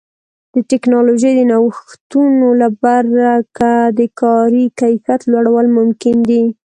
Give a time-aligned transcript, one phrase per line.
[0.53, 6.43] د ټکنالوژۍ د نوښتونو له برکه د کاري کیفیت لوړول ممکن دي.